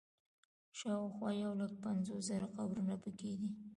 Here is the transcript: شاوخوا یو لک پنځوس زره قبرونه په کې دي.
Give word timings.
شاوخوا 0.77 1.29
یو 1.43 1.51
لک 1.59 1.71
پنځوس 1.85 2.23
زره 2.29 2.47
قبرونه 2.57 2.95
په 3.03 3.09
کې 3.19 3.31
دي. 3.39 3.49